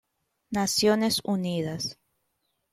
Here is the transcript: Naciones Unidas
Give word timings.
Naciones 0.49 1.21
Unidas 1.23 1.95